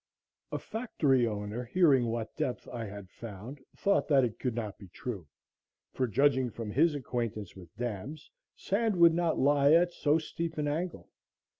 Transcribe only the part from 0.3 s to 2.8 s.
A factory owner, hearing what depth